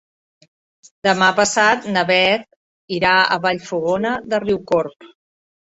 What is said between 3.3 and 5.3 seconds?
a Vallfogona de Riucorb.